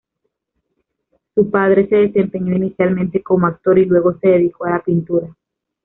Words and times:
Su 1.35 1.51
padre 1.51 1.87
se 1.87 1.95
desempeñó 1.95 2.55
inicialmente 2.55 3.21
como 3.21 3.45
actor 3.45 3.77
y 3.77 3.85
luego 3.85 4.17
se 4.17 4.29
dedicó 4.29 4.65
a 4.65 4.71
la 4.71 4.83
pintura. 4.83 5.27